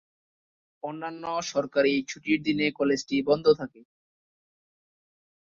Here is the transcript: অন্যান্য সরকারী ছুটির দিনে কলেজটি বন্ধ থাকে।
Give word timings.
অন্যান্য 0.83 1.23
সরকারী 1.51 1.93
ছুটির 2.09 2.39
দিনে 2.43 2.67
কলেজটি 2.79 3.15
বন্ধ 3.29 3.45
থাকে। 3.59 3.81